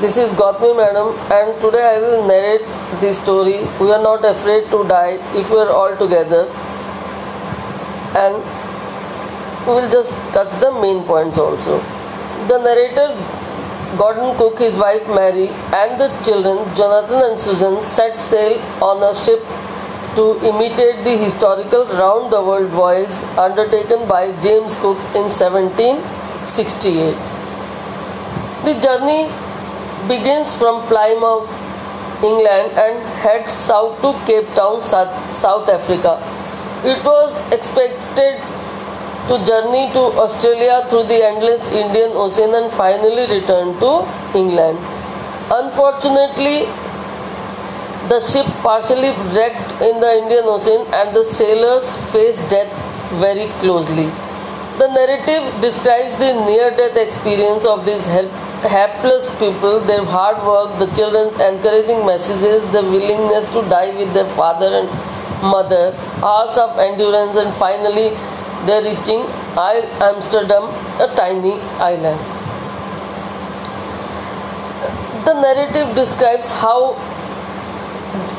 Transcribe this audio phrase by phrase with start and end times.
[0.00, 2.64] This is Gautami Madam, and today I will narrate
[3.00, 3.66] the story.
[3.80, 6.46] We are not afraid to die if we are all together,
[8.20, 8.36] and
[9.66, 11.80] we will just touch the main points also.
[12.46, 13.08] The narrator,
[13.98, 15.48] Gordon Cook, his wife Mary,
[15.80, 19.42] and the children, Jonathan and Susan, set sail on a ship
[20.14, 27.16] to imitate the historical round the world voyage undertaken by James Cook in 1768.
[28.64, 29.28] The journey
[30.06, 31.48] begins from Plymouth,
[32.22, 36.20] England, and heads south to Cape Town, South Africa.
[36.84, 38.40] It was expected
[39.28, 44.78] to journey to Australia through the endless Indian Ocean and finally return to England.
[45.50, 46.66] Unfortunately,
[48.08, 52.72] the ship partially wrecked in the Indian Ocean and the sailors faced death
[53.20, 54.10] very closely.
[54.78, 60.86] The narrative describes the near death experience of these helpless people, their hard work, the
[60.94, 64.88] children's encouraging messages, the willingness to die with their father and
[65.42, 68.10] mother, hours of endurance, and finally
[68.66, 72.20] they're reaching Amsterdam, a tiny island.
[75.24, 76.94] The narrative describes how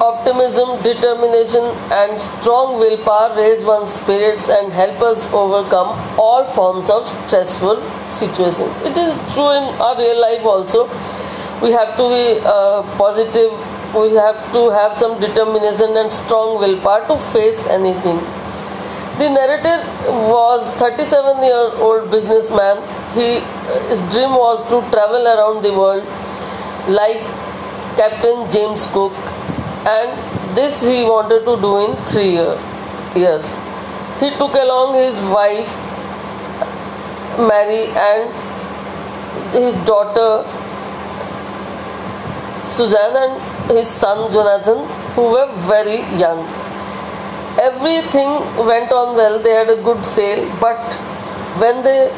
[0.00, 7.08] optimism, determination, and strong willpower raise one's spirits and help us overcome all forms of
[7.08, 8.70] stressful situations.
[8.84, 10.86] It is true in our real life also.
[11.62, 13.52] We have to be uh, positive,
[13.94, 18.18] we have to have some determination and strong willpower to face anything.
[19.18, 19.78] The narrator
[20.28, 22.76] was 37 year old businessman.
[23.14, 23.40] He,
[23.88, 26.04] his dream was to travel around the world
[26.86, 27.22] like
[27.96, 29.14] Captain James Cook
[29.86, 32.32] and this he wanted to do in three
[33.20, 33.50] years.
[34.20, 35.68] He took along his wife
[37.38, 38.30] Mary and
[39.52, 40.44] his daughter
[42.64, 46.40] Suzanne and his son Jonathan, who were very young.
[47.58, 48.28] Everything
[48.66, 50.78] went on well, they had a good sail, but
[51.60, 52.10] when they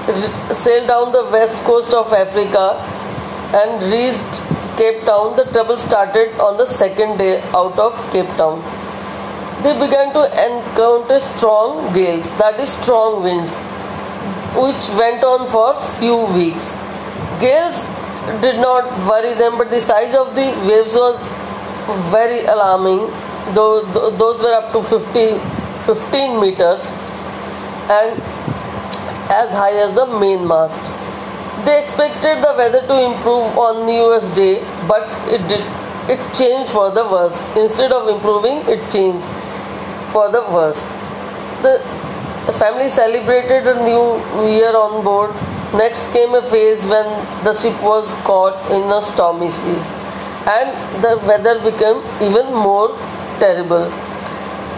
[0.52, 2.64] sailed down the west coast of Africa
[3.54, 4.42] and reached
[4.78, 8.60] Cape Town, the trouble started on the second day out of Cape Town.
[9.62, 13.58] They began to encounter strong gales, that is, strong winds,
[14.54, 16.76] which went on for few weeks.
[17.40, 17.80] Gales
[18.40, 21.18] did not worry them, but the size of the waves was
[22.12, 23.10] very alarming.
[23.54, 25.38] Those were up to 50,
[25.86, 26.86] 15 meters
[27.90, 28.22] and
[29.30, 30.78] as high as the mainmast.
[31.64, 35.64] They expected the weather to improve on New Year's Day, but it did.
[36.08, 37.38] It changed for the worse.
[37.56, 39.26] Instead of improving, it changed
[40.12, 40.84] for the worse.
[41.62, 41.82] The
[42.58, 44.04] family celebrated a new
[44.48, 45.34] year on board.
[45.74, 47.04] Next came a phase when
[47.44, 49.90] the ship was caught in a stormy seas,
[50.46, 52.96] and the weather became even more
[53.38, 53.90] terrible.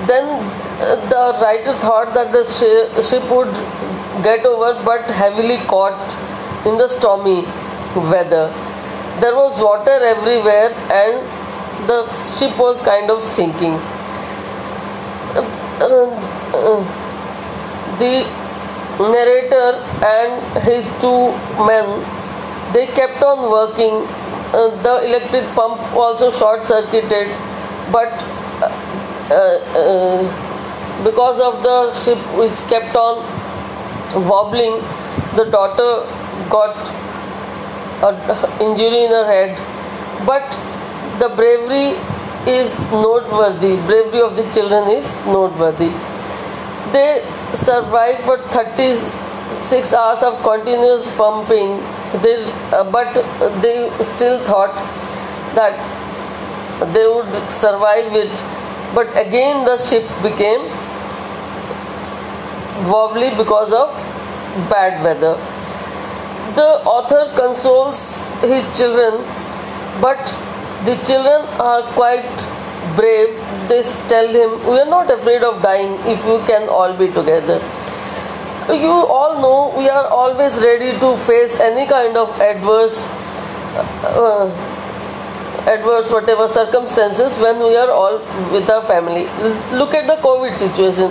[0.09, 0.25] Then
[0.81, 2.45] uh, the writer thought that the
[3.11, 3.53] ship would
[4.25, 5.95] get over, but heavily caught
[6.66, 7.43] in the stormy
[8.12, 8.53] weather.
[9.21, 13.75] There was water everywhere and the ship was kind of sinking.
[15.32, 16.10] Uh,
[16.54, 16.81] uh,
[17.99, 18.26] the
[18.99, 19.69] narrator
[20.04, 21.32] and his two
[21.66, 21.87] men
[22.72, 24.06] they kept on working.
[24.53, 27.28] Uh, the electric pump also short circuited,
[27.93, 28.12] but
[29.31, 33.19] uh, uh, because of the ship which kept on
[34.28, 34.81] wobbling,
[35.37, 36.04] the daughter
[36.49, 36.77] got
[38.09, 39.56] an injury in her head,
[40.27, 40.47] but
[41.19, 41.99] the bravery
[42.47, 43.77] is noteworthy.
[43.87, 45.91] Bravery of the children is noteworthy.
[46.93, 47.25] They
[47.55, 51.79] survived for 36 hours of continuous pumping,
[52.23, 52.37] they,
[52.73, 53.15] uh, but
[53.61, 54.75] they still thought
[55.55, 55.77] that
[56.95, 58.33] they would survive it.
[58.95, 60.62] But again, the ship became
[62.89, 63.95] wobbly because of
[64.69, 65.37] bad weather
[66.55, 69.22] the author consoles his children,
[70.00, 70.19] but
[70.85, 72.25] the children are quite
[72.97, 73.37] brave.
[73.69, 77.61] They tell him, We are not afraid of dying if we can all be together.
[78.69, 83.05] You all know we are always ready to face any kind of adverse,
[84.05, 84.47] uh,
[85.67, 88.19] adverse whatever circumstances when we are all
[88.52, 89.25] with our family.
[89.76, 91.11] Look at the COVID situation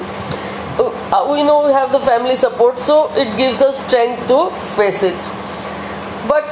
[1.10, 5.02] Uh, we know we have the family support, so it gives us strength to face
[5.04, 5.18] it.
[6.28, 6.46] But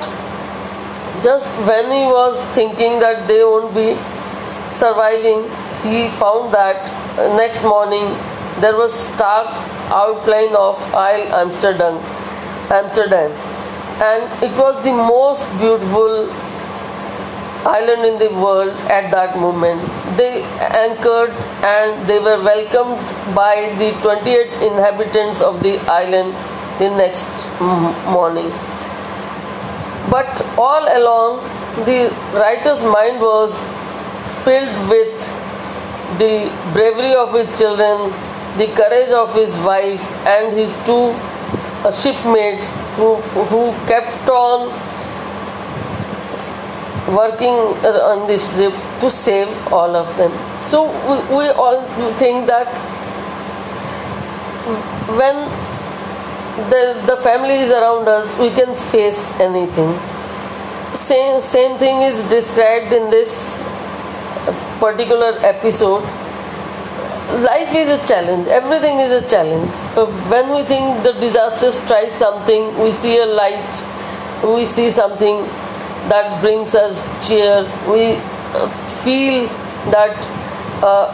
[1.23, 3.93] just when he was thinking that they won't be
[4.71, 5.43] surviving,
[5.83, 6.81] he found that
[7.37, 8.05] next morning
[8.59, 9.47] there was stark
[10.01, 12.01] outline of Isle Amsterdam,
[12.71, 13.31] Amsterdam,
[14.01, 16.27] and it was the most beautiful
[17.67, 19.81] island in the world at that moment.
[20.17, 20.43] They
[20.83, 21.31] anchored
[21.71, 22.99] and they were welcomed
[23.35, 26.33] by the 28 inhabitants of the island
[26.79, 27.27] the next
[28.17, 28.49] morning.
[30.09, 31.43] But all along,
[31.85, 33.57] the writer's mind was
[34.45, 35.27] filled with
[36.17, 38.13] the bravery of his children,
[38.57, 41.13] the courage of his wife, and his two
[41.91, 43.15] shipmates who,
[43.51, 44.71] who kept on
[47.07, 47.55] working
[48.11, 50.31] on this ship to save all of them.
[50.65, 51.81] So we, we all
[52.17, 52.67] think that
[55.19, 55.35] when
[56.69, 59.97] the, the family is around us, we can face anything.
[60.95, 63.55] Same, same thing is described in this
[64.79, 66.03] particular episode.
[67.43, 69.69] Life is a challenge, everything is a challenge.
[70.31, 73.83] When we think the disaster strikes something, we see a light,
[74.43, 75.45] we see something
[76.09, 77.63] that brings us cheer.
[77.89, 78.67] We uh,
[79.03, 79.47] feel
[79.91, 80.15] that
[80.83, 81.07] uh,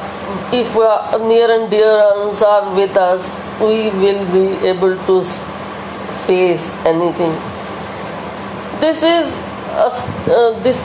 [0.53, 5.23] if our near and dear ones are with us, we will be able to
[6.27, 7.33] face anything.
[8.79, 9.35] This is
[9.75, 9.89] a,
[10.31, 10.79] uh, this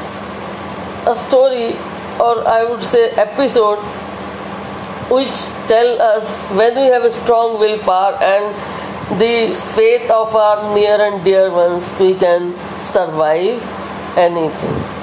[1.06, 1.72] a story,
[2.20, 3.78] or I would say episode,
[5.10, 8.54] which tell us when we have a strong willpower and
[9.18, 13.77] the faith of our near and dear ones, we can survive
[14.16, 14.97] anything.